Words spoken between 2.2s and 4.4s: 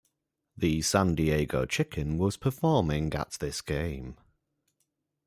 performing at this game.